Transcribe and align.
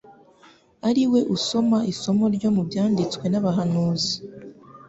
ari 0.87 1.03
we 1.11 1.19
usoma 1.35 1.77
isomo 1.91 2.25
ryo 2.35 2.49
mu 2.55 2.61
byanditswe 2.67 3.25
n'abahanuzi, 3.29 4.13